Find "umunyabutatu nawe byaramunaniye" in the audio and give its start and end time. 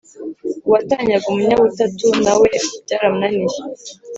1.31-3.59